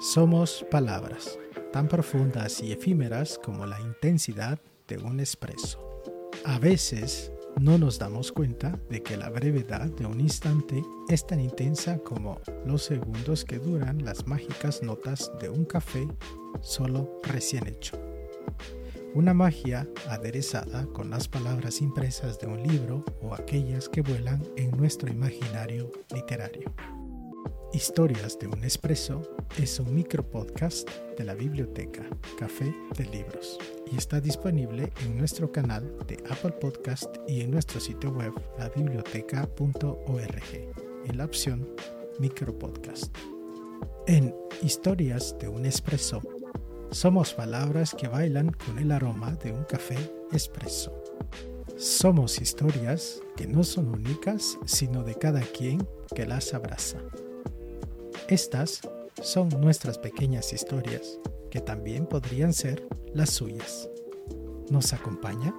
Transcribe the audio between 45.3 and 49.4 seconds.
de un Espresso somos palabras que bailan con el aroma